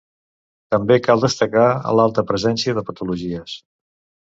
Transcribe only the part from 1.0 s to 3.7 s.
cal destacar l'alta presència de patologies.